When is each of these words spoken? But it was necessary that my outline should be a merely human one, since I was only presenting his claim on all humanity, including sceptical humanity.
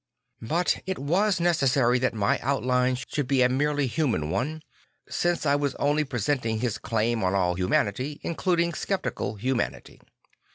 But 0.41 0.81
it 0.87 0.97
was 0.97 1.39
necessary 1.39 1.99
that 1.99 2.15
my 2.15 2.39
outline 2.39 2.95
should 2.95 3.27
be 3.27 3.43
a 3.43 3.49
merely 3.49 3.85
human 3.85 4.31
one, 4.31 4.63
since 5.07 5.45
I 5.45 5.53
was 5.55 5.75
only 5.75 6.03
presenting 6.03 6.59
his 6.59 6.79
claim 6.79 7.23
on 7.23 7.35
all 7.35 7.53
humanity, 7.53 8.19
including 8.23 8.73
sceptical 8.73 9.35
humanity. 9.35 10.01